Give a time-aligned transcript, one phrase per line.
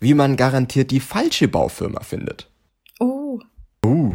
[0.00, 2.48] wie man garantiert die falsche Baufirma findet.
[3.00, 3.40] Oh.
[3.84, 4.12] Uh.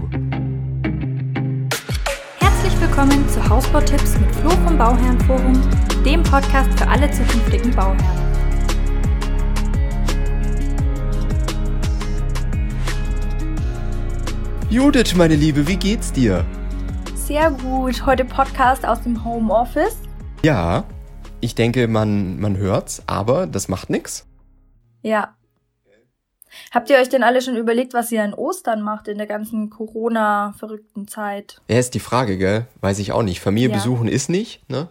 [2.40, 5.62] Herzlich willkommen zu Hausbautipps mit Flo vom Bauherrenforum,
[6.06, 8.24] dem Podcast für alle zukünftigen Bauherren.
[14.70, 16.46] Judith, meine Liebe, wie geht's dir?
[17.14, 18.06] Sehr gut.
[18.06, 19.98] Heute Podcast aus dem Homeoffice.
[20.44, 20.86] Ja,
[21.42, 24.26] ich denke, man, man hört's, aber das macht nix.
[25.02, 25.36] Ja.
[26.72, 29.70] Habt ihr euch denn alle schon überlegt, was ihr an Ostern macht in der ganzen
[29.70, 31.62] Corona-verrückten Zeit?
[31.70, 32.68] Ja, ist die Frage, gell?
[32.82, 33.40] Weiß ich auch nicht.
[33.40, 33.76] Familie Ja.
[33.76, 34.88] besuchen ist nicht, ne?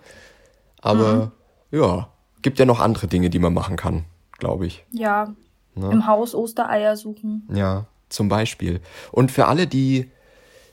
[0.80, 1.32] Aber
[1.70, 2.08] ja,
[2.42, 4.04] gibt ja noch andere Dinge, die man machen kann,
[4.38, 4.84] glaube ich.
[4.90, 5.32] Ja.
[5.74, 5.90] Ne?
[5.90, 7.48] Im Haus Ostereier suchen.
[7.52, 8.80] Ja, zum Beispiel.
[9.10, 10.10] Und für alle, die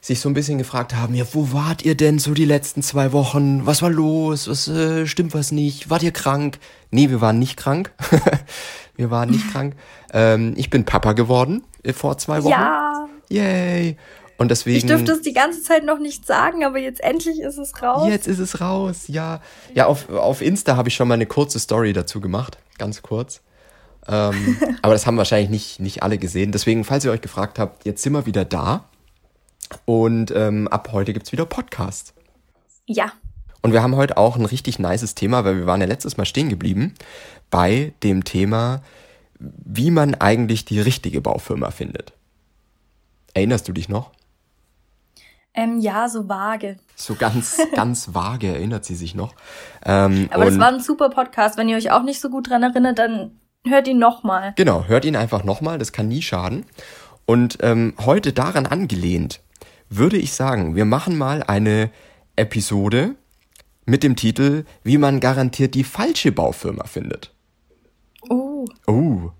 [0.02, 3.12] sich so ein bisschen gefragt haben, ja, wo wart ihr denn so die letzten zwei
[3.12, 3.66] Wochen?
[3.66, 4.48] Was war los?
[4.48, 5.90] Was äh, stimmt was nicht?
[5.90, 6.58] Wart ihr krank?
[6.90, 7.94] Nee, wir waren nicht krank.
[9.00, 9.76] wir waren nicht krank.
[10.12, 12.52] Ähm, ich bin Papa geworden äh, vor zwei Wochen.
[12.52, 13.08] Ja.
[13.30, 13.96] Yay!
[14.38, 14.78] Und deswegen.
[14.78, 18.10] Ich dürfte es die ganze Zeit noch nicht sagen, aber jetzt endlich ist es raus.
[18.10, 19.40] Jetzt ist es raus, ja.
[19.74, 23.42] Ja, auf, auf Insta habe ich schon mal eine kurze Story dazu gemacht, ganz kurz.
[24.06, 26.52] Ähm, aber das haben wahrscheinlich nicht, nicht alle gesehen.
[26.52, 28.84] Deswegen, falls ihr euch gefragt habt, jetzt sind wir wieder da.
[29.86, 32.14] Und ähm, ab heute gibt's wieder Podcast.
[32.86, 33.14] Ja.
[33.62, 36.26] Und wir haben heute auch ein richtig nices Thema, weil wir waren ja letztes Mal
[36.26, 36.96] stehen geblieben
[37.50, 38.82] bei dem Thema,
[39.40, 42.14] wie man eigentlich die richtige Baufirma findet.
[43.34, 44.12] Erinnerst du dich noch?
[45.54, 46.78] Ähm, ja, so vage.
[46.96, 49.34] So ganz, ganz vage erinnert sie sich noch.
[49.86, 51.58] Ähm, Aber das war ein super Podcast.
[51.58, 53.32] Wenn ihr euch auch nicht so gut dran erinnert, dann
[53.66, 54.54] hört ihn nochmal.
[54.56, 56.66] Genau, hört ihn einfach nochmal, das kann nie schaden.
[57.26, 59.42] Und ähm, heute daran angelehnt,
[59.90, 61.90] würde ich sagen, wir machen mal eine
[62.36, 63.16] Episode
[63.86, 67.34] mit dem Titel, wie man garantiert die falsche Baufirma findet.
[68.30, 68.66] Oh.
[68.88, 69.32] Oh,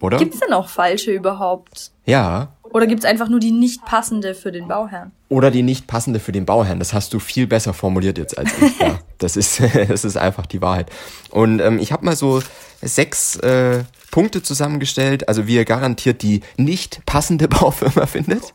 [0.00, 0.18] oder?
[0.18, 1.90] Gibt's denn auch falsche überhaupt?
[2.04, 5.12] Ja, Oder gibt's einfach nur die nicht passende für den Bauherrn?
[5.30, 6.78] oder die nicht passende für den Bauherrn.
[6.78, 8.78] Das hast du viel besser formuliert jetzt als ich.
[8.80, 10.90] Ja, das ist, das ist einfach die Wahrheit.
[11.30, 12.40] Und ähm, ich habe mal so
[12.82, 18.52] sechs äh, Punkte zusammengestellt, also wie ihr garantiert die nicht passende Baufirma findet.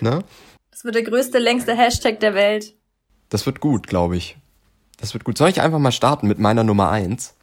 [0.00, 0.22] Ne?
[0.70, 2.74] Das wird der größte, längste Hashtag der Welt.
[3.30, 4.36] Das wird gut, glaube ich.
[5.00, 5.38] Das wird gut.
[5.38, 7.34] Soll ich einfach mal starten mit meiner Nummer eins?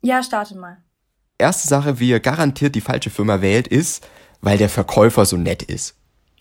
[0.00, 0.78] Ja, starte mal.
[1.38, 4.06] Erste Sache, wie ihr garantiert die falsche Firma wählt, ist,
[4.40, 5.94] weil der Verkäufer so nett ist.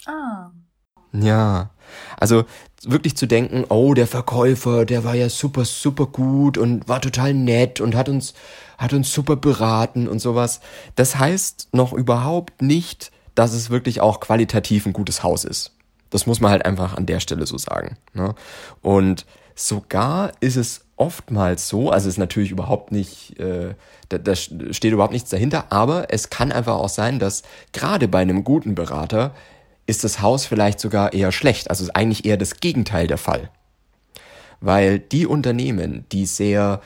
[0.05, 0.51] Ah.
[1.13, 1.69] Ja.
[2.17, 2.45] Also
[2.83, 7.33] wirklich zu denken, oh, der Verkäufer, der war ja super, super gut und war total
[7.33, 8.33] nett und hat uns,
[8.77, 10.61] hat uns super beraten und sowas.
[10.95, 15.73] Das heißt noch überhaupt nicht, dass es wirklich auch qualitativ ein gutes Haus ist.
[16.09, 17.97] Das muss man halt einfach an der Stelle so sagen.
[18.13, 18.33] Ne?
[18.81, 19.25] Und
[19.55, 23.75] sogar ist es oftmals so, also es ist natürlich überhaupt nicht, äh,
[24.09, 28.19] da, da steht überhaupt nichts dahinter, aber es kann einfach auch sein, dass gerade bei
[28.19, 29.33] einem guten Berater
[29.85, 31.69] ist das Haus vielleicht sogar eher schlecht.
[31.69, 33.49] Also ist eigentlich eher das Gegenteil der Fall.
[34.59, 36.81] Weil die Unternehmen, die sehr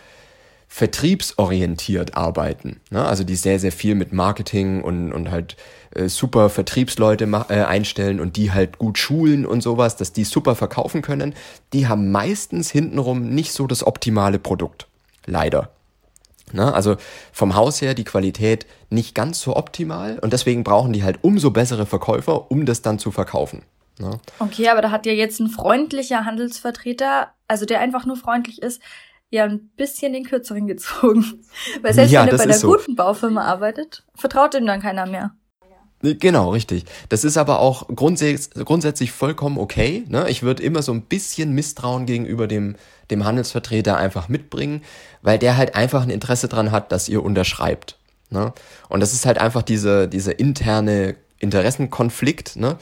[0.74, 3.04] vertriebsorientiert arbeiten, ne?
[3.04, 5.58] also die sehr, sehr viel mit Marketing und, und halt
[5.94, 10.56] äh, super Vertriebsleute äh, einstellen und die halt gut schulen und sowas, dass die super
[10.56, 11.36] verkaufen können,
[11.74, 14.88] die haben meistens hintenrum nicht so das optimale Produkt.
[15.26, 15.72] Leider.
[16.54, 16.74] Ne?
[16.74, 16.96] Also
[17.34, 21.52] vom Haus her die Qualität nicht ganz so optimal und deswegen brauchen die halt umso
[21.52, 23.64] bessere Verkäufer, um das dann zu verkaufen.
[24.00, 24.22] Ne?
[24.40, 28.82] Okay, aber da hat ja jetzt ein freundlicher Handelsvertreter, also der einfach nur freundlich ist,
[29.32, 31.44] ja ein bisschen den Kürzeren gezogen.
[31.82, 32.68] Weil selbst Ja, wenn er bei der ist so.
[32.68, 35.32] guten Baufirma arbeitet, vertraut ihm dann keiner mehr.
[36.04, 36.86] Genau, richtig.
[37.10, 40.04] Das ist aber auch grundsätzlich, grundsätzlich vollkommen okay.
[40.08, 40.30] Ne?
[40.30, 42.76] Ich würde immer so ein bisschen Misstrauen gegenüber dem,
[43.12, 44.82] dem Handelsvertreter einfach mitbringen,
[45.22, 48.00] weil der halt einfach ein Interesse dran hat, dass ihr unterschreibt.
[48.32, 48.52] Ne?
[48.90, 52.56] Und das ist halt einfach diese, diese interne Interessenkonflikt.
[52.56, 52.78] Ne?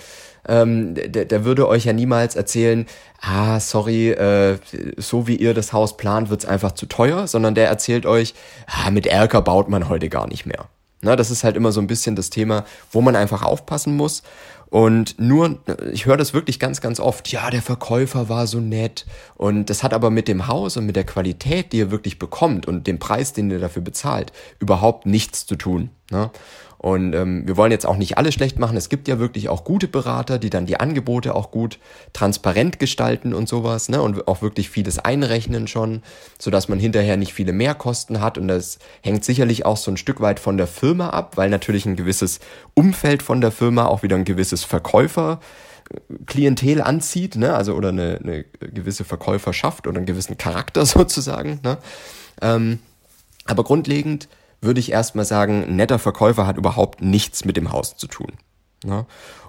[0.49, 2.87] Ähm, der, der würde euch ja niemals erzählen,
[3.21, 4.57] ah, sorry, äh,
[4.97, 8.33] so wie ihr das Haus plant, wird's einfach zu teuer, sondern der erzählt euch,
[8.65, 10.67] ah, mit Erker baut man heute gar nicht mehr.
[11.01, 14.23] Na, das ist halt immer so ein bisschen das Thema, wo man einfach aufpassen muss.
[14.69, 15.59] Und nur,
[15.91, 19.05] ich höre das wirklich ganz, ganz oft, ja, der Verkäufer war so nett.
[19.35, 22.67] Und das hat aber mit dem Haus und mit der Qualität, die ihr wirklich bekommt
[22.67, 25.89] und dem Preis, den ihr dafür bezahlt, überhaupt nichts zu tun.
[26.11, 26.31] Ne?
[26.79, 28.77] Und ähm, wir wollen jetzt auch nicht alles schlecht machen.
[28.77, 31.77] Es gibt ja wirklich auch gute Berater, die dann die Angebote auch gut
[32.13, 34.01] transparent gestalten und sowas, ne?
[34.01, 36.03] Und auch wirklich vieles einrechnen schon,
[36.39, 38.37] sodass man hinterher nicht viele Mehrkosten hat.
[38.37, 41.85] Und das hängt sicherlich auch so ein Stück weit von der Firma ab, weil natürlich
[41.85, 42.39] ein gewisses
[42.75, 45.41] Umfeld von der Firma auch wieder ein gewisses Verkäufer
[46.27, 47.55] Klientel anzieht, ne?
[47.55, 51.59] also oder eine, eine gewisse Verkäuferschaft oder einen gewissen Charakter sozusagen.
[51.63, 51.77] Ne?
[52.41, 52.79] Ähm,
[53.45, 54.29] aber grundlegend
[54.61, 58.33] würde ich erstmal sagen, netter Verkäufer hat überhaupt nichts mit dem Haus zu tun.
[58.83, 59.05] Ne?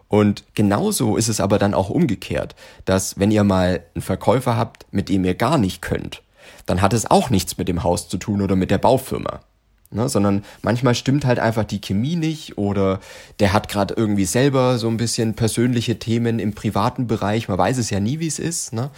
[0.08, 4.86] Und genauso ist es aber dann auch umgekehrt, dass wenn ihr mal einen Verkäufer habt,
[4.92, 6.22] mit dem ihr gar nicht könnt,
[6.66, 9.40] dann hat es auch nichts mit dem Haus zu tun oder mit der Baufirma.
[9.92, 13.00] Ne, sondern manchmal stimmt halt einfach die Chemie nicht oder
[13.40, 17.48] der hat gerade irgendwie selber so ein bisschen persönliche Themen im privaten Bereich.
[17.48, 18.72] Man weiß es ja nie, wie es ist.
[18.72, 18.90] Ne?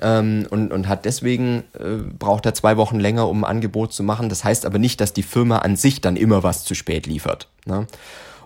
[0.00, 4.02] Ähm, und, und hat deswegen, äh, braucht er zwei Wochen länger, um ein Angebot zu
[4.02, 4.28] machen.
[4.28, 7.48] Das heißt aber nicht, dass die Firma an sich dann immer was zu spät liefert.
[7.64, 7.86] Ne?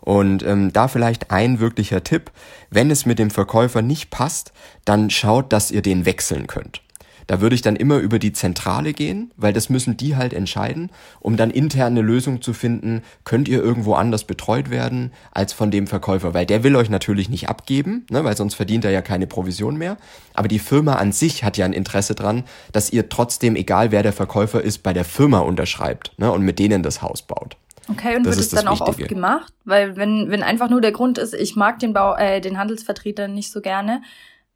[0.00, 2.31] Und ähm, da vielleicht ein wirklicher Tipp,
[2.71, 4.53] wenn es mit dem Verkäufer nicht passt,
[4.85, 6.83] dann schaut, dass ihr den wechseln könnt.
[7.29, 10.91] Da würde ich dann immer über die Zentrale gehen, weil das müssen die halt entscheiden,
[11.21, 15.71] um dann intern eine Lösung zu finden, könnt ihr irgendwo anders betreut werden als von
[15.71, 19.03] dem Verkäufer, weil der will euch natürlich nicht abgeben, ne, weil sonst verdient er ja
[19.03, 19.99] keine Provision mehr.
[20.33, 24.03] Aber die Firma an sich hat ja ein Interesse dran, dass ihr trotzdem, egal wer
[24.03, 27.57] der Verkäufer ist, bei der Firma unterschreibt ne, und mit denen das Haus baut.
[27.91, 29.03] Okay, und das wird es dann auch Wichtige.
[29.03, 29.53] oft gemacht?
[29.67, 33.29] Weil wenn, wenn einfach nur der Grund ist, ich mag den Bau, äh, den Handelsvertreter
[33.29, 34.03] nicht so gerne,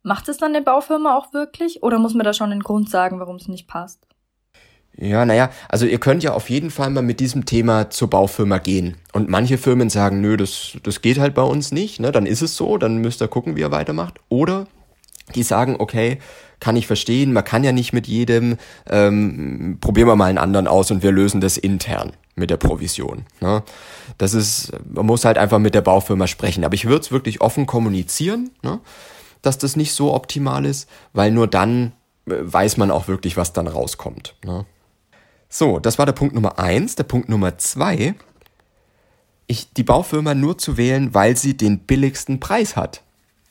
[0.03, 3.21] Macht es dann eine Baufirma auch wirklich oder muss man da schon einen Grund sagen,
[3.21, 4.07] warum es nicht passt?
[4.97, 8.59] Ja, naja, also ihr könnt ja auf jeden Fall mal mit diesem Thema zur Baufirma
[8.59, 8.97] gehen.
[9.13, 12.13] Und manche Firmen sagen, nö, das, das geht halt bei uns nicht, ne?
[12.13, 14.21] dann ist es so, dann müsst ihr gucken, wie ihr weitermacht.
[14.29, 14.67] Oder
[15.35, 16.19] die sagen, okay,
[16.61, 18.57] kann ich verstehen, man kann ja nicht mit jedem,
[18.89, 23.25] ähm, probieren wir mal einen anderen aus und wir lösen das intern mit der Provision.
[23.41, 23.63] Ne?
[24.19, 26.65] Das ist, man muss halt einfach mit der Baufirma sprechen.
[26.65, 28.51] Aber ich würde es wirklich offen kommunizieren.
[28.63, 28.81] Ne?
[29.43, 31.93] Dass das nicht so optimal ist, weil nur dann
[32.27, 34.35] äh, weiß man auch wirklich, was dann rauskommt.
[34.45, 34.65] Ne?
[35.49, 36.97] So, das war der Punkt Nummer eins.
[36.97, 38.15] Der Punkt Nummer zwei,
[39.47, 43.03] ich, die Baufirma nur zu wählen, weil sie den billigsten Preis hat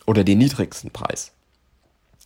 [0.07, 1.31] oder den niedrigsten Preis.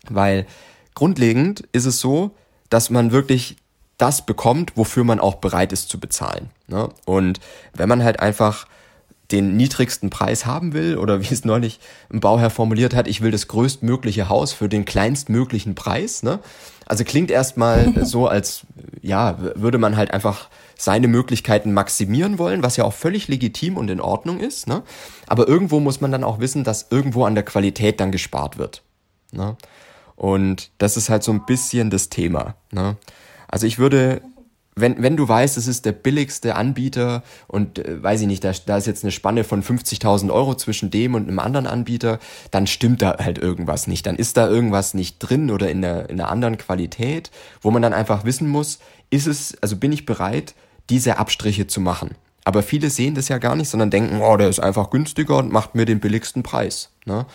[0.10, 0.46] Weil
[0.94, 2.32] grundlegend ist es so,
[2.70, 3.58] dass man wirklich
[3.98, 6.50] das bekommt, wofür man auch bereit ist zu bezahlen.
[6.68, 6.90] Ne?
[7.06, 7.40] Und
[7.74, 8.68] wenn man halt einfach
[9.32, 11.80] den niedrigsten Preis haben will oder wie es neulich
[12.12, 16.22] ein Bauherr formuliert hat, ich will das größtmögliche Haus für den kleinstmöglichen Preis.
[16.24, 16.40] Ne?
[16.86, 18.62] Also klingt erstmal so, als
[19.02, 23.90] ja, würde man halt einfach seine Möglichkeiten maximieren wollen, was ja auch völlig legitim und
[23.90, 24.68] in Ordnung ist.
[24.68, 24.84] Ne?
[25.28, 28.84] Aber irgendwo muss man dann auch wissen, dass irgendwo an der Qualität dann gespart wird.
[29.32, 29.56] Ne?
[30.16, 32.56] Und das ist halt so ein bisschen das Thema.
[32.72, 32.98] Ne?
[33.48, 34.22] Also ich würde
[34.76, 38.52] wenn, wenn du weißt, es ist der billigste Anbieter und äh, weiß ich nicht, da,
[38.66, 42.20] da ist jetzt eine Spanne von 50.000 Euro zwischen dem und einem anderen Anbieter,
[42.52, 44.06] dann stimmt da halt irgendwas nicht.
[44.06, 47.32] Dann ist da irgendwas nicht drin oder in der, in einer anderen Qualität,
[47.62, 48.80] wo man dann einfach wissen muss,
[49.10, 50.56] ist es, also bin ich bereit,
[50.90, 52.16] diese Abstriche zu machen.
[52.44, 55.52] Aber viele sehen das ja gar nicht, sondern denken, oh, der ist einfach günstiger und
[55.52, 56.90] macht mir den billigsten Preis.
[57.06, 57.26] Ne?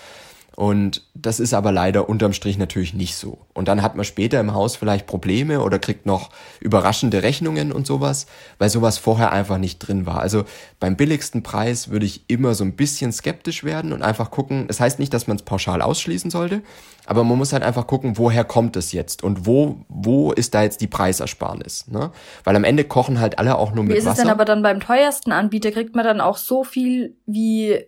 [0.56, 3.38] Und das ist aber leider unterm Strich natürlich nicht so.
[3.54, 6.30] Und dann hat man später im Haus vielleicht Probleme oder kriegt noch
[6.60, 8.26] überraschende Rechnungen und sowas,
[8.58, 10.20] weil sowas vorher einfach nicht drin war.
[10.20, 10.44] Also
[10.78, 14.66] beim billigsten Preis würde ich immer so ein bisschen skeptisch werden und einfach gucken.
[14.68, 16.62] Es das heißt nicht, dass man es pauschal ausschließen sollte,
[17.06, 20.62] aber man muss halt einfach gucken, woher kommt es jetzt und wo, wo ist da
[20.62, 21.88] jetzt die Preisersparnis.
[21.88, 22.10] Ne?
[22.44, 24.04] Weil am Ende kochen halt alle auch nur mit Wasser.
[24.04, 25.70] Wie ist es denn aber dann beim teuersten Anbieter?
[25.70, 27.78] Kriegt man dann auch so viel wie,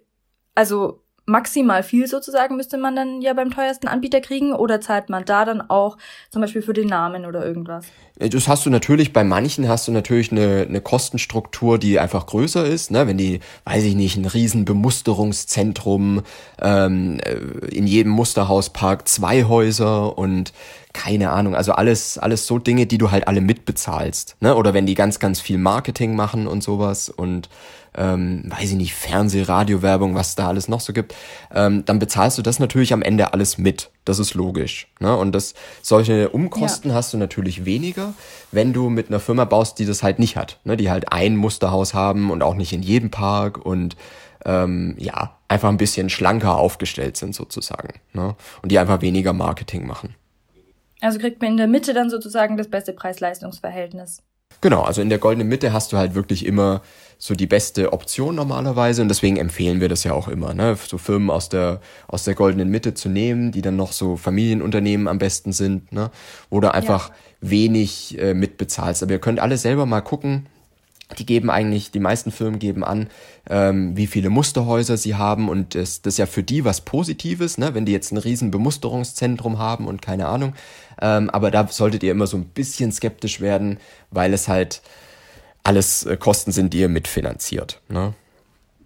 [0.55, 5.25] also maximal viel sozusagen müsste man dann ja beim teuersten Anbieter kriegen oder zahlt man
[5.25, 5.97] da dann auch
[6.31, 7.87] zum Beispiel für den Namen oder irgendwas?
[8.19, 12.27] Äh, das hast du natürlich, bei manchen hast du natürlich eine, eine Kostenstruktur, die einfach
[12.27, 12.91] größer ist.
[12.91, 13.07] Ne?
[13.07, 16.23] Wenn die, weiß ich nicht, ein riesen Bemusterungszentrum,
[16.61, 20.53] ähm, äh, in jedem Musterhauspark zwei Häuser und
[20.93, 24.37] keine Ahnung, also alles, alles so Dinge, die du halt alle mitbezahlst.
[24.41, 24.55] Ne?
[24.55, 27.49] Oder wenn die ganz, ganz viel Marketing machen und sowas und
[27.95, 31.15] ähm, weiß ich nicht, Fernseh, Radiowerbung, was da alles noch so gibt,
[31.55, 33.91] ähm, dann bezahlst du das natürlich am Ende alles mit.
[34.05, 34.89] Das ist logisch.
[34.99, 35.17] Ne?
[35.17, 36.97] Und das, solche Umkosten ja.
[36.97, 38.15] hast du natürlich weniger,
[38.51, 40.59] wenn du mit einer Firma baust, die das halt nicht hat.
[40.65, 40.77] Ne?
[40.77, 43.97] Die halt ein Musterhaus haben und auch nicht in jedem Park und
[44.45, 48.01] ähm, ja, einfach ein bisschen schlanker aufgestellt sind sozusagen.
[48.13, 48.35] Ne?
[48.63, 50.15] Und die einfach weniger Marketing machen.
[51.01, 54.23] Also kriegt man in der Mitte dann sozusagen das beste Preis-Leistungs-Verhältnis.
[54.61, 56.83] Genau, also in der goldenen Mitte hast du halt wirklich immer
[57.19, 60.77] so die beste Option normalerweise und deswegen empfehlen wir das ja auch immer, ne?
[60.77, 65.07] so Firmen aus der aus der goldenen Mitte zu nehmen, die dann noch so Familienunternehmen
[65.07, 66.11] am besten sind, ne?
[66.51, 67.15] wo du einfach ja.
[67.41, 69.05] wenig äh, mitbezahlst.
[69.05, 70.47] Aber ihr könnt alle selber mal gucken,
[71.19, 73.09] die geben eigentlich, die meisten Firmen geben an,
[73.49, 77.59] ähm, wie viele Musterhäuser sie haben und das, das ist ja für die was Positives,
[77.59, 77.75] ne?
[77.75, 80.55] wenn die jetzt ein riesen Bemusterungszentrum haben und keine Ahnung.
[81.01, 83.79] Ähm, aber da solltet ihr immer so ein bisschen skeptisch werden,
[84.11, 84.83] weil es halt
[85.65, 87.81] alles äh, Kosten sind, die ihr mitfinanziert.
[87.89, 88.15] Ne?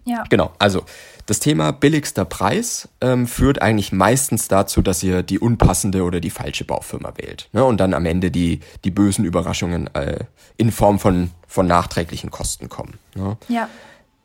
[0.05, 0.23] Ja.
[0.29, 0.83] Genau, also
[1.27, 6.29] das Thema billigster Preis ähm, führt eigentlich meistens dazu, dass ihr die unpassende oder die
[6.29, 7.49] falsche Baufirma wählt.
[7.51, 7.63] Ne?
[7.63, 10.23] Und dann am Ende die, die bösen Überraschungen äh,
[10.55, 12.97] in Form von, von nachträglichen Kosten kommen.
[13.13, 13.37] Ne?
[13.49, 13.69] Ja.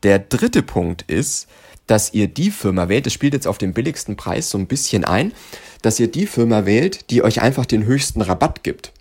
[0.05, 1.49] Der dritte Punkt ist,
[1.89, 5.05] dass ihr die Firma wählt, das spielt jetzt auf den billigsten Preis so ein bisschen
[5.05, 5.33] ein,
[5.83, 8.93] dass ihr die Firma wählt, die euch einfach den höchsten Rabatt gibt.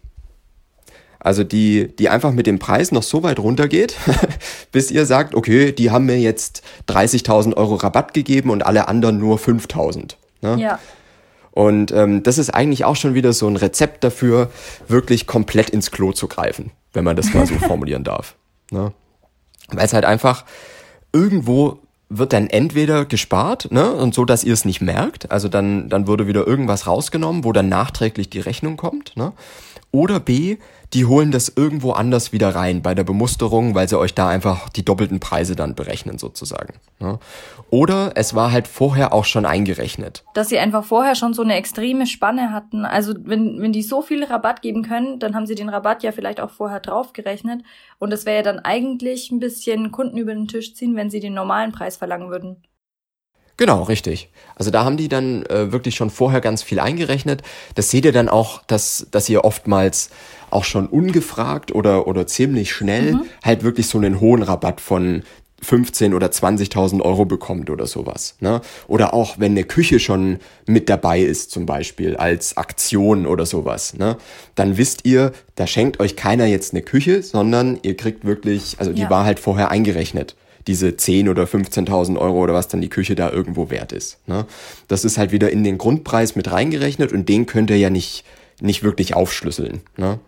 [1.24, 3.96] Also die, die einfach mit dem Preis noch so weit runtergeht,
[4.72, 9.20] bis ihr sagt, okay, die haben mir jetzt 30.000 Euro Rabatt gegeben und alle anderen
[9.20, 10.16] nur 5.000.
[10.42, 10.60] Ne?
[10.60, 10.80] Ja.
[11.52, 14.50] Und ähm, das ist eigentlich auch schon wieder so ein Rezept dafür,
[14.88, 18.36] wirklich komplett ins Klo zu greifen, wenn man das mal so formulieren darf.
[18.72, 18.92] Ne?
[19.70, 20.46] Weil es halt einfach
[21.14, 21.80] irgendwo
[22.14, 26.08] wird dann entweder gespart, ne, und so, dass ihr es nicht merkt, also dann, dann
[26.08, 29.32] würde wieder irgendwas rausgenommen, wo dann nachträglich die Rechnung kommt, ne,
[29.92, 30.58] oder B,
[30.94, 34.70] die holen das irgendwo anders wieder rein bei der Bemusterung, weil sie euch da einfach
[34.70, 36.74] die doppelten Preise dann berechnen sozusagen.
[37.00, 37.18] Ne?
[37.70, 40.24] Oder es war halt vorher auch schon eingerechnet.
[40.34, 42.84] Dass sie einfach vorher schon so eine extreme Spanne hatten.
[42.84, 46.12] Also wenn, wenn die so viel Rabatt geben können, dann haben sie den Rabatt ja
[46.12, 47.64] vielleicht auch vorher draufgerechnet.
[48.00, 51.22] Und das wäre ja dann eigentlich ein bisschen Kunden über den Tisch ziehen, wenn sie
[51.22, 52.58] den normalen Preis verlangen würden.
[53.62, 54.30] Genau, richtig.
[54.56, 57.44] Also da haben die dann äh, wirklich schon vorher ganz viel eingerechnet.
[57.76, 60.10] Das seht ihr dann auch, dass, dass ihr oftmals
[60.50, 63.22] auch schon ungefragt oder, oder ziemlich schnell mhm.
[63.44, 65.22] halt wirklich so einen hohen Rabatt von
[65.62, 68.36] 15 oder 20.000 Euro bekommt oder sowas.
[68.40, 68.62] Ne?
[68.88, 73.94] Oder auch wenn eine Küche schon mit dabei ist zum Beispiel als Aktion oder sowas.
[73.94, 74.18] Ne?
[74.56, 78.92] Dann wisst ihr, da schenkt euch keiner jetzt eine Küche, sondern ihr kriegt wirklich, also
[78.92, 79.10] die ja.
[79.12, 80.36] war halt vorher eingerechnet
[80.68, 84.20] diese 10 oder 15.000 Euro oder was dann die Küche da irgendwo wert ist.
[84.28, 84.46] Ne?
[84.88, 88.24] Das ist halt wieder in den Grundpreis mit reingerechnet und den könnt ihr ja nicht,
[88.60, 89.82] nicht wirklich aufschlüsseln.
[89.98, 90.20] Ne?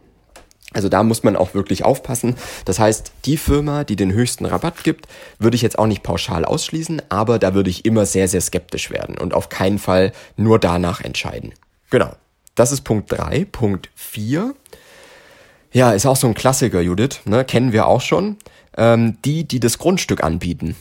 [0.74, 2.36] Also da muss man auch wirklich aufpassen.
[2.66, 6.46] Das heißt, die Firma, die den höchsten Rabatt gibt, würde ich jetzt auch nicht pauschal
[6.46, 10.60] ausschließen, aber da würde ich immer sehr, sehr skeptisch werden und auf keinen Fall nur
[10.60, 11.54] danach entscheiden.
[11.90, 12.12] Genau.
[12.56, 13.46] Das ist Punkt 3.
[13.52, 14.54] Punkt 4.
[15.72, 17.22] Ja, ist auch so ein Klassiker, Judith.
[17.26, 17.46] Ne?
[17.46, 18.38] Kennen wir auch schon
[18.78, 20.76] ähm, die, die das Grundstück anbieten.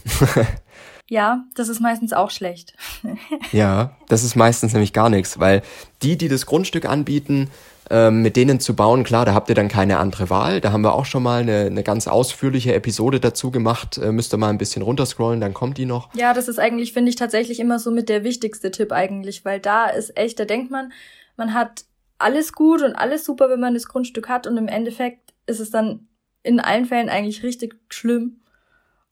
[1.09, 2.75] ja, das ist meistens auch schlecht.
[3.53, 5.63] ja, das ist meistens nämlich gar nichts, weil
[6.03, 7.51] die, die das Grundstück anbieten,
[7.91, 10.61] ähm, mit denen zu bauen, klar, da habt ihr dann keine andere Wahl.
[10.61, 13.99] Da haben wir auch schon mal eine, eine ganz ausführliche Episode dazu gemacht.
[13.99, 16.09] Äh, müsst ihr mal ein bisschen runterscrollen, dann kommt die noch.
[16.15, 19.61] Ja, das ist eigentlich, finde ich, tatsächlich immer so mit der wichtigste Tipp eigentlich, weil
[19.61, 20.93] da ist echt, da denkt man,
[21.37, 21.85] man hat
[22.19, 25.71] alles gut und alles super, wenn man das Grundstück hat und im Endeffekt ist es
[25.71, 26.07] dann
[26.43, 28.41] in allen Fällen eigentlich richtig schlimm.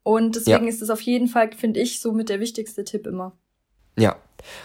[0.03, 0.71] Und deswegen ja.
[0.71, 3.33] ist es auf jeden Fall, finde ich, so mit der wichtigste Tipp immer.
[3.99, 4.17] Ja,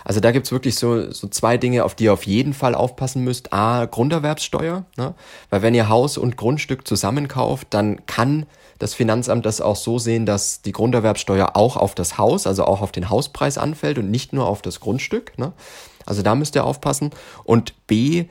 [0.04, 3.24] also da gibt's wirklich so, so zwei Dinge, auf die ihr auf jeden Fall aufpassen
[3.24, 3.52] müsst.
[3.54, 5.14] A, Grunderwerbssteuer, ne?
[5.50, 8.46] weil wenn ihr Haus und Grundstück zusammenkauft, dann kann
[8.80, 12.82] das Finanzamt das auch so sehen, dass die Grunderwerbssteuer auch auf das Haus, also auch
[12.82, 15.38] auf den Hauspreis anfällt und nicht nur auf das Grundstück.
[15.38, 15.54] Ne?
[16.06, 17.12] Also da müsst ihr aufpassen.
[17.44, 18.26] Und B,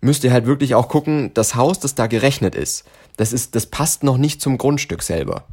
[0.00, 2.84] müsst ihr halt wirklich auch gucken, das Haus, das da gerechnet ist,
[3.20, 5.44] das ist, das passt noch nicht zum Grundstück selber.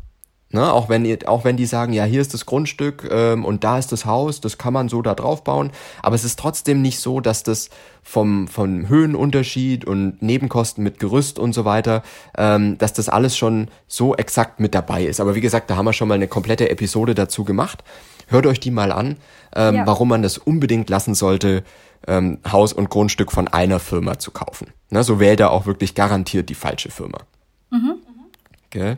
[0.49, 3.77] Ne, auch wenn auch wenn die sagen, ja, hier ist das Grundstück ähm, und da
[3.77, 5.71] ist das Haus, das kann man so da drauf bauen,
[6.01, 7.69] aber es ist trotzdem nicht so, dass das
[8.01, 12.01] vom, vom Höhenunterschied und Nebenkosten mit Gerüst und so weiter,
[12.37, 15.19] ähm, dass das alles schon so exakt mit dabei ist.
[15.19, 17.83] Aber wie gesagt, da haben wir schon mal eine komplette Episode dazu gemacht.
[18.27, 19.17] Hört euch die mal an,
[19.53, 19.85] ähm, ja.
[19.85, 21.65] warum man das unbedingt lassen sollte,
[22.07, 24.71] ähm, Haus und Grundstück von einer Firma zu kaufen.
[24.89, 27.17] Ne, so wählt er auch wirklich garantiert die falsche Firma.
[27.69, 27.95] Mhm.
[28.67, 28.97] Okay.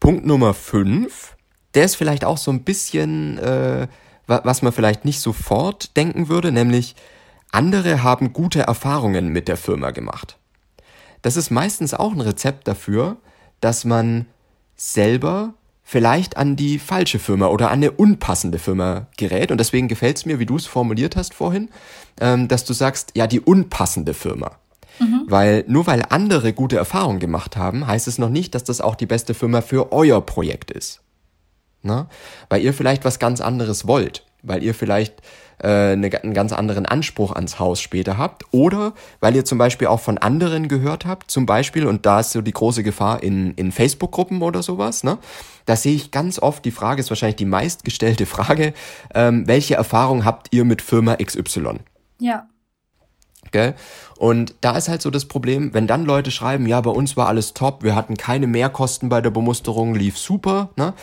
[0.00, 1.36] Punkt Nummer 5,
[1.74, 3.88] der ist vielleicht auch so ein bisschen, äh,
[4.26, 6.94] was man vielleicht nicht sofort denken würde, nämlich
[7.52, 10.38] andere haben gute Erfahrungen mit der Firma gemacht.
[11.22, 13.16] Das ist meistens auch ein Rezept dafür,
[13.60, 14.26] dass man
[14.76, 19.50] selber vielleicht an die falsche Firma oder an eine unpassende Firma gerät.
[19.52, 21.68] Und deswegen gefällt es mir, wie du es formuliert hast vorhin,
[22.20, 24.58] ähm, dass du sagst, ja, die unpassende Firma.
[24.98, 25.24] Mhm.
[25.26, 28.94] Weil nur weil andere gute Erfahrungen gemacht haben, heißt es noch nicht, dass das auch
[28.94, 31.00] die beste Firma für euer Projekt ist.
[31.82, 32.08] Na?
[32.48, 34.24] Weil ihr vielleicht was ganz anderes wollt.
[34.42, 35.22] Weil ihr vielleicht
[35.58, 38.44] äh, eine, einen ganz anderen Anspruch ans Haus später habt.
[38.50, 42.32] Oder weil ihr zum Beispiel auch von anderen gehört habt, zum Beispiel, und da ist
[42.32, 45.18] so die große Gefahr in, in Facebook-Gruppen oder sowas, ne?
[45.66, 48.74] Da sehe ich ganz oft, die Frage ist wahrscheinlich die meistgestellte Frage,
[49.14, 51.78] ähm, welche Erfahrung habt ihr mit Firma XY?
[52.18, 52.48] Ja.
[53.52, 53.74] Gell?
[54.16, 57.28] Und da ist halt so das Problem, wenn dann Leute schreiben, ja, bei uns war
[57.28, 60.94] alles top, wir hatten keine Mehrkosten bei der Bemusterung, lief super, ne?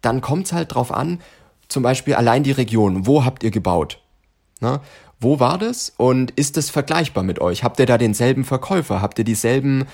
[0.00, 1.20] dann kommt's halt drauf an,
[1.68, 4.00] zum Beispiel allein die Region, wo habt ihr gebaut?
[4.60, 4.80] Ne?
[5.20, 7.64] Wo war das und ist das vergleichbar mit euch?
[7.64, 9.00] Habt ihr da denselben Verkäufer?
[9.00, 9.86] Habt ihr dieselben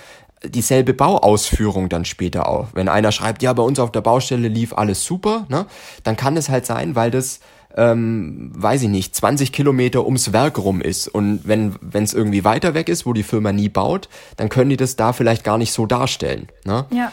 [0.42, 2.69] dieselbe Bauausführung dann später auch.
[2.73, 5.66] Wenn einer schreibt, ja, bei uns auf der Baustelle lief alles super, ne,
[6.02, 7.40] dann kann es halt sein, weil das
[7.77, 11.09] ähm, weiß ich nicht, 20 Kilometer ums Werk rum ist.
[11.09, 14.77] Und wenn es irgendwie weiter weg ist, wo die Firma nie baut, dann können die
[14.77, 16.49] das da vielleicht gar nicht so darstellen.
[16.65, 16.87] Ne?
[16.91, 17.12] Ja.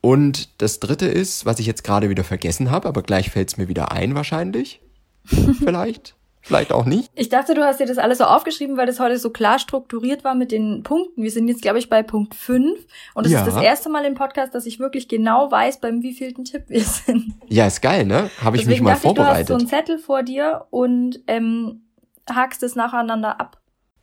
[0.00, 3.56] Und das dritte ist, was ich jetzt gerade wieder vergessen habe, aber gleich fällt es
[3.56, 4.80] mir wieder ein wahrscheinlich.
[5.24, 6.14] vielleicht.
[6.44, 7.10] Vielleicht auch nicht.
[7.14, 10.24] Ich dachte, du hast dir das alles so aufgeschrieben, weil das heute so klar strukturiert
[10.24, 11.22] war mit den Punkten.
[11.22, 12.78] Wir sind jetzt, glaube ich, bei Punkt 5.
[13.14, 13.40] Und es ja.
[13.40, 16.82] ist das erste Mal im Podcast, dass ich wirklich genau weiß, beim wievielten Tipp wir
[16.82, 17.32] sind.
[17.48, 18.28] Ja, ist geil, ne?
[18.42, 19.40] Habe ich Deswegen mich mal vorbereitet.
[19.40, 21.86] Ich, du hast so einen Zettel vor dir und ähm,
[22.30, 23.58] hakst es nacheinander ab.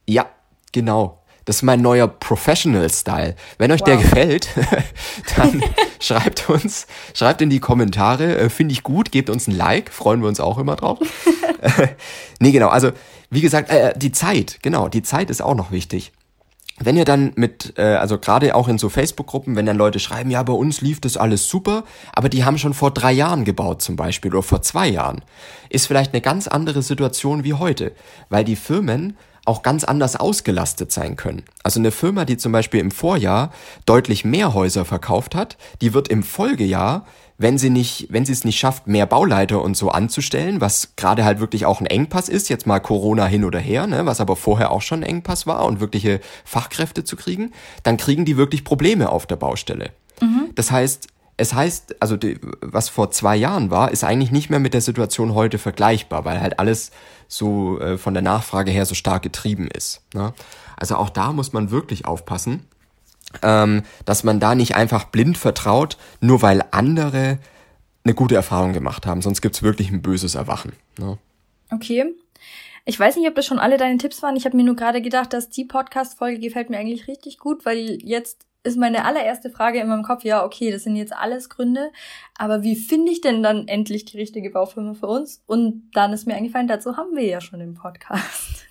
[0.09, 0.25] Ja,
[0.71, 1.20] genau.
[1.45, 3.35] Das ist mein neuer Professional-Style.
[3.57, 3.87] Wenn euch wow.
[3.87, 4.49] der gefällt,
[5.35, 5.63] dann
[5.99, 10.21] schreibt uns, schreibt in die Kommentare, äh, finde ich gut, gebt uns ein Like, freuen
[10.21, 10.99] wir uns auch immer drauf.
[12.39, 12.91] nee, genau, also
[13.31, 16.11] wie gesagt, äh, die Zeit, genau, die Zeit ist auch noch wichtig.
[16.83, 20.31] Wenn ihr dann mit, äh, also gerade auch in so Facebook-Gruppen, wenn dann Leute schreiben,
[20.31, 21.83] ja, bei uns lief das alles super,
[22.13, 25.23] aber die haben schon vor drei Jahren gebaut zum Beispiel oder vor zwei Jahren,
[25.69, 27.93] ist vielleicht eine ganz andere Situation wie heute,
[28.29, 31.43] weil die Firmen auch ganz anders ausgelastet sein können.
[31.63, 33.51] Also eine Firma, die zum Beispiel im Vorjahr
[33.85, 37.05] deutlich mehr Häuser verkauft hat, die wird im Folgejahr,
[37.37, 41.25] wenn sie nicht, wenn sie es nicht schafft, mehr Bauleiter und so anzustellen, was gerade
[41.25, 44.35] halt wirklich auch ein Engpass ist, jetzt mal Corona hin oder her, ne, was aber
[44.35, 48.63] vorher auch schon ein Engpass war und wirkliche Fachkräfte zu kriegen, dann kriegen die wirklich
[48.63, 49.89] Probleme auf der Baustelle.
[50.21, 50.51] Mhm.
[50.53, 51.07] Das heißt,
[51.41, 54.81] es heißt, also die, was vor zwei Jahren war, ist eigentlich nicht mehr mit der
[54.81, 56.91] Situation heute vergleichbar, weil halt alles
[57.27, 60.01] so äh, von der Nachfrage her so stark getrieben ist.
[60.13, 60.33] Ne?
[60.77, 62.67] Also auch da muss man wirklich aufpassen,
[63.41, 67.39] ähm, dass man da nicht einfach blind vertraut, nur weil andere
[68.03, 69.23] eine gute Erfahrung gemacht haben.
[69.23, 70.73] Sonst gibt's wirklich ein böses Erwachen.
[70.99, 71.17] Ne?
[71.71, 72.05] Okay.
[72.85, 74.35] Ich weiß nicht, ob das schon alle deine Tipps waren.
[74.35, 77.97] Ich habe mir nur gerade gedacht, dass die Podcast-Folge gefällt mir eigentlich richtig gut, weil
[78.03, 81.91] jetzt ist meine allererste Frage in meinem Kopf, ja, okay, das sind jetzt alles Gründe,
[82.37, 85.43] aber wie finde ich denn dann endlich die richtige Baufirma für uns?
[85.47, 88.67] Und dann ist mir eingefallen, dazu haben wir ja schon den Podcast.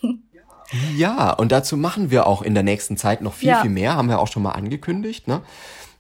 [0.96, 3.60] Ja, und dazu machen wir auch in der nächsten Zeit noch viel, ja.
[3.60, 5.42] viel mehr, haben wir auch schon mal angekündigt, ne?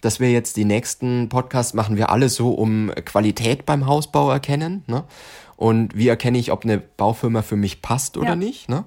[0.00, 4.84] Dass wir jetzt die nächsten Podcasts machen wir alle so um Qualität beim Hausbau erkennen,
[4.86, 5.04] ne?
[5.56, 8.36] Und wie erkenne ich, ob eine Baufirma für mich passt oder ja.
[8.36, 8.84] nicht, ne?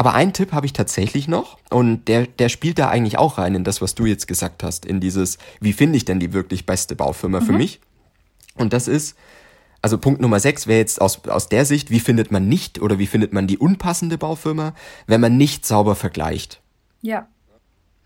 [0.00, 3.54] Aber einen Tipp habe ich tatsächlich noch und der, der spielt da eigentlich auch rein
[3.54, 6.64] in das, was du jetzt gesagt hast, in dieses, wie finde ich denn die wirklich
[6.64, 7.44] beste Baufirma mhm.
[7.44, 7.80] für mich?
[8.54, 9.14] Und das ist,
[9.82, 12.98] also Punkt Nummer 6 wäre jetzt aus, aus der Sicht, wie findet man nicht oder
[12.98, 14.72] wie findet man die unpassende Baufirma,
[15.06, 16.62] wenn man nicht sauber vergleicht.
[17.02, 17.28] Ja.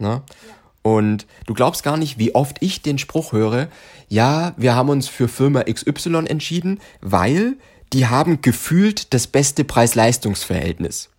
[0.01, 0.25] Na?
[0.83, 3.69] Und du glaubst gar nicht, wie oft ich den Spruch höre,
[4.09, 7.57] ja, wir haben uns für Firma XY entschieden, weil
[7.93, 11.11] die haben gefühlt das beste Preis-Leistungs-Verhältnis.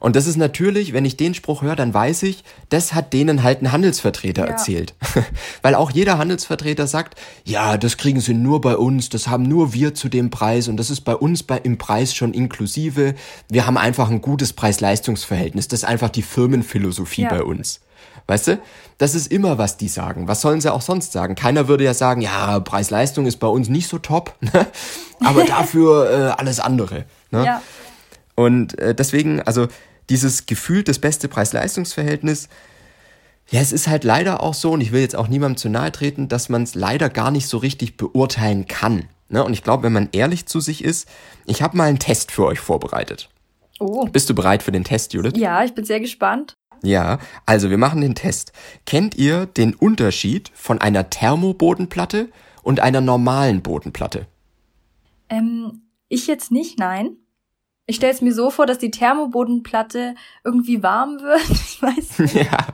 [0.00, 3.42] Und das ist natürlich, wenn ich den Spruch höre, dann weiß ich, das hat denen
[3.42, 4.50] halt ein Handelsvertreter ja.
[4.50, 4.94] erzählt.
[5.62, 9.72] Weil auch jeder Handelsvertreter sagt, ja, das kriegen sie nur bei uns, das haben nur
[9.72, 13.14] wir zu dem Preis und das ist bei uns bei, im Preis schon inklusive.
[13.48, 15.68] Wir haben einfach ein gutes Preis-Leistungs-Verhältnis.
[15.68, 17.30] Das ist einfach die Firmenphilosophie ja.
[17.30, 17.80] bei uns.
[18.26, 18.58] Weißt du?
[18.98, 20.28] Das ist immer, was die sagen.
[20.28, 21.34] Was sollen sie auch sonst sagen?
[21.34, 24.66] Keiner würde ja sagen, ja, Preis-Leistung ist bei uns nicht so top, ne?
[25.20, 27.04] aber dafür äh, alles andere.
[27.30, 27.44] Ne?
[27.44, 27.62] Ja.
[28.34, 29.68] Und äh, deswegen, also
[30.10, 32.48] dieses Gefühl, das beste Preis-Leistungs-Verhältnis,
[33.50, 35.90] ja, es ist halt leider auch so, und ich will jetzt auch niemandem zu nahe
[35.90, 39.08] treten, dass man es leider gar nicht so richtig beurteilen kann.
[39.30, 39.42] Ne?
[39.42, 41.08] Und ich glaube, wenn man ehrlich zu sich ist,
[41.46, 43.30] ich habe mal einen Test für euch vorbereitet.
[43.80, 44.06] Oh.
[44.06, 45.32] Bist du bereit für den Test, Judith?
[45.36, 46.54] Ja, ich bin sehr gespannt.
[46.82, 48.52] Ja, also wir machen den Test.
[48.86, 52.28] Kennt ihr den Unterschied von einer Thermobodenplatte
[52.62, 54.26] und einer normalen Bodenplatte?
[55.28, 57.16] Ähm, ich jetzt nicht, nein.
[57.90, 61.40] Ich stelle es mir so vor, dass die Thermobodenplatte irgendwie warm wird.
[61.50, 62.34] Ich weiß nicht.
[62.34, 62.66] Ja.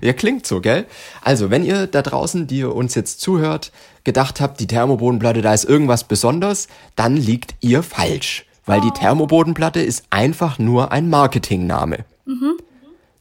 [0.00, 0.86] Ja, klingt so, gell?
[1.20, 3.72] Also, wenn ihr da draußen, die ihr uns jetzt zuhört,
[4.04, 8.46] gedacht habt, die Thermobodenplatte, da ist irgendwas besonders, dann liegt ihr falsch.
[8.64, 8.84] Weil oh.
[8.84, 12.04] die Thermobodenplatte ist einfach nur ein Marketingname.
[12.24, 12.56] Mhm.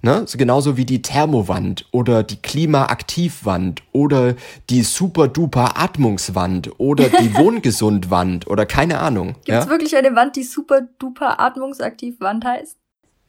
[0.05, 0.23] Ne?
[0.27, 4.35] So genauso wie die Thermowand oder die Klimaaktivwand oder
[4.69, 9.35] die super-duper Atmungswand oder die Wohngesundwand oder keine Ahnung.
[9.45, 9.69] Gibt es ja?
[9.69, 12.75] wirklich eine Wand, die super-duper Atmungsaktivwand heißt?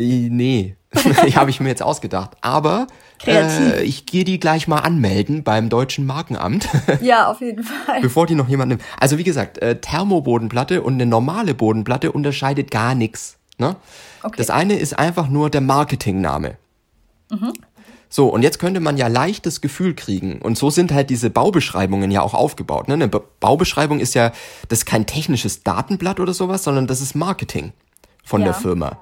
[0.01, 0.77] Nee,
[1.37, 2.33] habe ich mir jetzt ausgedacht.
[2.41, 2.89] Aber
[3.25, 6.69] äh, ich gehe die gleich mal anmelden beim deutschen Markenamt.
[7.01, 8.01] Ja, auf jeden Fall.
[8.01, 8.83] Bevor die noch jemand nimmt.
[8.99, 13.39] Also wie gesagt, äh, Thermobodenplatte und eine normale Bodenplatte unterscheidet gar nichts.
[13.59, 13.77] Ne?
[14.25, 14.35] Okay.
[14.39, 16.57] Das eine ist einfach nur der Marketingname.
[17.31, 17.53] Mhm.
[18.09, 21.31] So, und jetzt könnte man ja leicht das Gefühl kriegen, und so sind halt diese
[21.31, 22.87] Baubeschreibungen ja auch aufgebaut.
[22.87, 22.95] Ne?
[22.95, 24.31] Eine Baubeschreibung ist ja,
[24.69, 27.73] das ist kein technisches Datenblatt oder sowas, sondern das ist Marketing
[28.23, 28.49] von ja.
[28.49, 29.01] der Firma.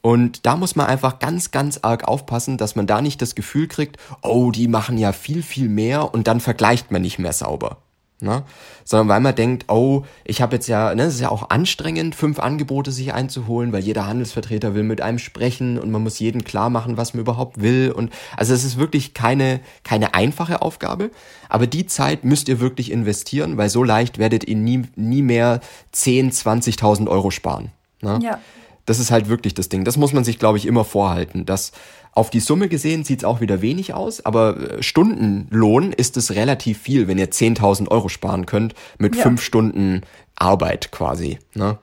[0.00, 3.66] Und da muss man einfach ganz, ganz arg aufpassen, dass man da nicht das Gefühl
[3.66, 7.78] kriegt, oh, die machen ja viel, viel mehr und dann vergleicht man nicht mehr sauber.
[8.18, 8.44] Ne?
[8.84, 12.14] Sondern weil man denkt, oh, ich habe jetzt ja, ne, es ist ja auch anstrengend,
[12.14, 16.42] fünf Angebote sich einzuholen, weil jeder Handelsvertreter will mit einem sprechen und man muss jedem
[16.42, 17.92] klar machen, was man überhaupt will.
[17.94, 21.10] Und also es ist wirklich keine, keine einfache Aufgabe.
[21.50, 25.60] Aber die Zeit müsst ihr wirklich investieren, weil so leicht werdet ihr nie, nie mehr
[25.92, 27.70] 10, 20.000 Euro sparen.
[28.00, 28.18] Ne?
[28.22, 28.40] Ja.
[28.86, 29.84] Das ist halt wirklich das Ding.
[29.84, 31.72] Das muss man sich, glaube ich, immer vorhalten, dass
[32.12, 36.34] auf die Summe gesehen sieht es auch wieder wenig aus, aber äh, Stundenlohn ist es
[36.34, 39.22] relativ viel, wenn ihr 10.000 Euro sparen könnt mit ja.
[39.22, 40.00] fünf Stunden
[40.34, 41.38] Arbeit quasi.
[41.54, 41.78] Ne?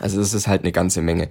[0.00, 1.28] Also das ist halt eine ganze Menge.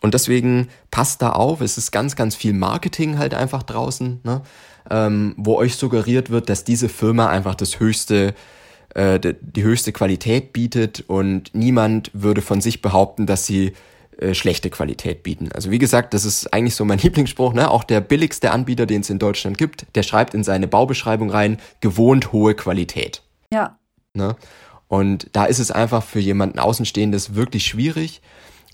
[0.00, 4.40] Und deswegen passt da auf, es ist ganz, ganz viel Marketing halt einfach draußen, ne?
[4.90, 8.34] ähm, wo euch suggeriert wird, dass diese Firma einfach das höchste,
[8.94, 13.74] äh, die höchste Qualität bietet und niemand würde von sich behaupten, dass sie
[14.20, 15.50] äh, schlechte Qualität bieten.
[15.52, 17.70] Also wie gesagt, das ist eigentlich so mein Lieblingsspruch, ne?
[17.70, 21.58] Auch der billigste Anbieter, den es in Deutschland gibt, der schreibt in seine Baubeschreibung rein,
[21.80, 23.22] gewohnt hohe Qualität.
[23.52, 23.78] Ja.
[24.12, 24.36] Ne?
[24.88, 28.20] Und da ist es einfach für jemanden Außenstehendes wirklich schwierig.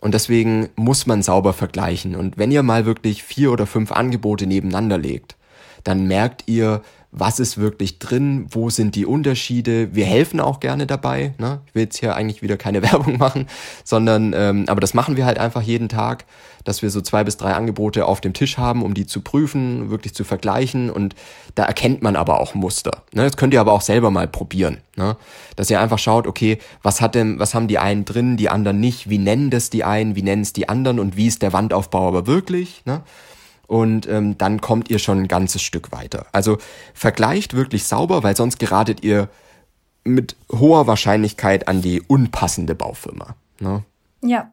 [0.00, 2.16] Und deswegen muss man sauber vergleichen.
[2.16, 5.36] Und wenn ihr mal wirklich vier oder fünf Angebote nebeneinander legt,
[5.84, 9.94] dann merkt ihr, was ist wirklich drin, wo sind die Unterschiede.
[9.94, 11.32] Wir helfen auch gerne dabei.
[11.38, 11.60] Ne?
[11.66, 13.46] Ich will jetzt hier eigentlich wieder keine Werbung machen,
[13.84, 16.24] sondern, ähm, aber das machen wir halt einfach jeden Tag,
[16.64, 19.88] dass wir so zwei bis drei Angebote auf dem Tisch haben, um die zu prüfen,
[19.88, 20.90] wirklich zu vergleichen.
[20.90, 21.14] Und
[21.54, 23.02] da erkennt man aber auch Muster.
[23.14, 23.22] Ne?
[23.22, 24.78] Das könnt ihr aber auch selber mal probieren.
[24.96, 25.16] Ne?
[25.54, 28.80] Dass ihr einfach schaut, okay, was hat denn, was haben die einen drin, die anderen
[28.80, 31.52] nicht, wie nennen das die einen, wie nennen es die anderen und wie ist der
[31.52, 32.82] Wandaufbau aber wirklich.
[32.84, 33.02] Ne?
[33.66, 36.26] Und ähm, dann kommt ihr schon ein ganzes Stück weiter.
[36.32, 36.58] Also
[36.94, 39.28] vergleicht wirklich sauber, weil sonst geratet ihr
[40.04, 43.34] mit hoher Wahrscheinlichkeit an die unpassende Baufirma.
[43.58, 43.84] Ne?
[44.22, 44.52] Ja.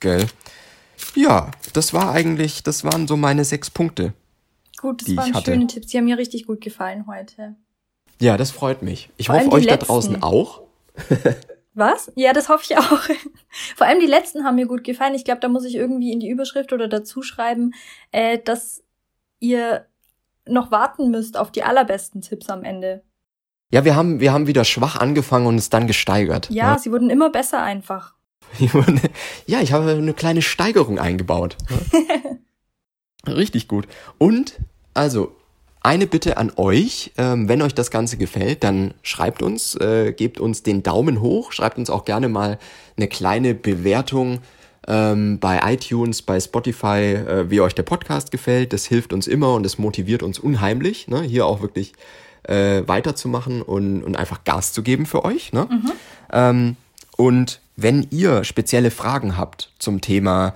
[0.00, 0.26] Gell?
[1.14, 4.12] Ja, das war eigentlich, das waren so meine sechs Punkte.
[4.78, 5.88] Gut, das waren schöne Tipps.
[5.88, 7.56] Die haben mir richtig gut gefallen heute.
[8.20, 9.10] Ja, das freut mich.
[9.16, 10.62] Ich Vor hoffe, euch da draußen auch.
[11.80, 12.12] Was?
[12.14, 13.00] Ja, das hoffe ich auch.
[13.76, 15.14] Vor allem die letzten haben mir gut gefallen.
[15.14, 17.72] Ich glaube, da muss ich irgendwie in die Überschrift oder dazu schreiben,
[18.12, 18.84] äh, dass
[19.38, 19.86] ihr
[20.46, 23.02] noch warten müsst auf die allerbesten Tipps am Ende.
[23.72, 26.50] Ja, wir haben, wir haben wieder schwach angefangen und es dann gesteigert.
[26.50, 26.78] Ja, ja.
[26.78, 28.14] sie wurden immer besser einfach.
[29.46, 31.56] ja, ich habe eine kleine Steigerung eingebaut.
[33.26, 33.88] Richtig gut.
[34.18, 34.60] Und,
[34.92, 35.34] also,
[35.82, 40.38] eine Bitte an euch, ähm, wenn euch das Ganze gefällt, dann schreibt uns, äh, gebt
[40.38, 42.58] uns den Daumen hoch, schreibt uns auch gerne mal
[42.96, 44.40] eine kleine Bewertung
[44.86, 48.72] ähm, bei iTunes, bei Spotify, äh, wie euch der Podcast gefällt.
[48.72, 51.22] Das hilft uns immer und das motiviert uns unheimlich, ne?
[51.22, 51.94] hier auch wirklich
[52.42, 55.52] äh, weiterzumachen und, und einfach Gas zu geben für euch.
[55.52, 55.66] Ne?
[55.70, 55.92] Mhm.
[56.32, 56.76] Ähm,
[57.16, 60.54] und wenn ihr spezielle Fragen habt zum Thema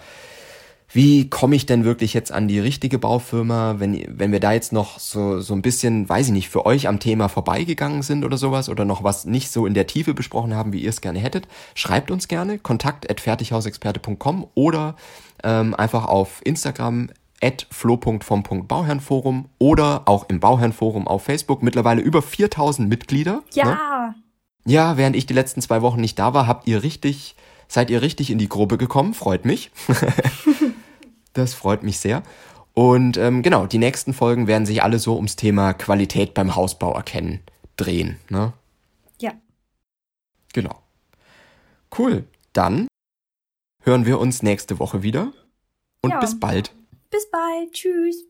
[0.95, 4.73] wie komme ich denn wirklich jetzt an die richtige Baufirma, wenn, wenn wir da jetzt
[4.73, 8.37] noch so, so ein bisschen, weiß ich nicht, für euch am Thema vorbeigegangen sind oder
[8.37, 11.19] sowas oder noch was nicht so in der Tiefe besprochen haben, wie ihr es gerne
[11.19, 14.95] hättet, schreibt uns gerne kontakt at fertighausexperte.com oder
[15.43, 17.11] ähm, einfach auf Instagram
[17.43, 21.65] at flo.vom.bauherrnforum oder auch im Bauherrnforum auf Facebook.
[21.65, 23.43] Mittlerweile über 4000 Mitglieder.
[23.53, 23.65] Ja.
[23.65, 24.15] Ne?
[24.65, 27.35] Ja, während ich die letzten zwei Wochen nicht da war, habt ihr richtig,
[27.67, 29.13] seid ihr richtig in die Gruppe gekommen.
[29.13, 29.73] Freut mich.
[31.35, 32.23] Das freut mich sehr.
[32.73, 36.93] Und ähm, genau, die nächsten Folgen werden sich alle so ums Thema Qualität beim Hausbau
[36.93, 37.41] erkennen
[37.77, 38.19] drehen.
[38.29, 38.53] Ne?
[39.21, 39.33] Ja.
[40.53, 40.83] Genau.
[41.97, 42.25] Cool.
[42.53, 42.89] Dann
[43.83, 45.33] hören wir uns nächste Woche wieder.
[46.03, 46.21] Und ja.
[46.21, 46.73] bis bald.
[47.11, 47.73] Bis bald.
[47.73, 48.25] Tschüss.